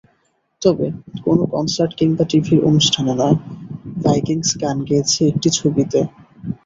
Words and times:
তবে 0.61 0.87
কোনো 1.25 1.43
কনসার্ট 1.53 1.91
কিংবা 1.99 2.23
টিভির 2.29 2.59
অনুষ্ঠানে 2.69 3.13
নয়, 3.21 3.37
ভাইকিংস 4.03 4.49
গান 4.61 4.77
গেয়েছে 4.89 5.19
একটি 5.31 5.49
ছবিতে। 5.57 5.99